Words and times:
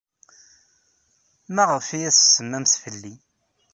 Maɣef 1.55 1.87
ay 1.95 2.03
as-tsemmamt 2.09 2.73
fell-i? 2.83 3.13